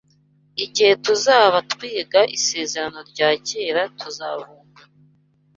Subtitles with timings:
[0.63, 4.83] Igihe tuzaba twiga Isezerano rya Kera tuzavumbura